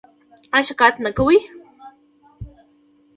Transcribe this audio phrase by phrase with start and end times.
[0.55, 1.37] ایا شکایت نه کوئ؟